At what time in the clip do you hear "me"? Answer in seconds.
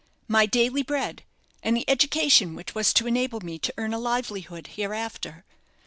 3.41-3.59